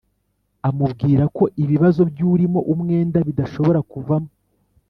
[0.67, 4.31] Amubwira ko Ibibazo by urimo umwenda bidashobora kuvamo